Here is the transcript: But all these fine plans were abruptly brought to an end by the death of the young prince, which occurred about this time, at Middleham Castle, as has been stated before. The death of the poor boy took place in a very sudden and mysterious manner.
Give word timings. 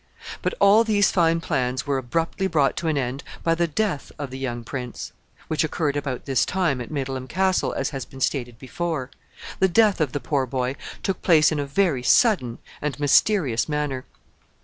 But 0.41 0.55
all 0.59 0.83
these 0.83 1.11
fine 1.11 1.41
plans 1.41 1.85
were 1.85 1.99
abruptly 1.99 2.47
brought 2.47 2.75
to 2.77 2.87
an 2.87 2.97
end 2.97 3.23
by 3.43 3.53
the 3.53 3.67
death 3.67 4.11
of 4.17 4.31
the 4.31 4.39
young 4.39 4.63
prince, 4.63 5.13
which 5.47 5.63
occurred 5.63 5.95
about 5.95 6.25
this 6.25 6.43
time, 6.43 6.81
at 6.81 6.89
Middleham 6.89 7.27
Castle, 7.27 7.71
as 7.73 7.91
has 7.91 8.03
been 8.03 8.19
stated 8.19 8.57
before. 8.57 9.11
The 9.59 9.67
death 9.67 10.01
of 10.01 10.11
the 10.11 10.19
poor 10.19 10.47
boy 10.47 10.75
took 11.03 11.21
place 11.21 11.51
in 11.51 11.59
a 11.59 11.67
very 11.67 12.01
sudden 12.01 12.57
and 12.81 12.99
mysterious 12.99 13.69
manner. 13.69 14.05